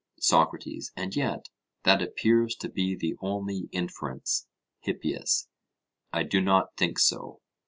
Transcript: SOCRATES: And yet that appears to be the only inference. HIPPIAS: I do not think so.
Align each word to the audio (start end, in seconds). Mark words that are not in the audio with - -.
SOCRATES: 0.19 0.91
And 0.97 1.15
yet 1.15 1.49
that 1.83 2.01
appears 2.01 2.55
to 2.55 2.69
be 2.69 2.95
the 2.95 3.13
only 3.21 3.69
inference. 3.71 4.47
HIPPIAS: 4.79 5.47
I 6.11 6.23
do 6.23 6.41
not 6.41 6.75
think 6.75 6.97
so. 6.97 7.39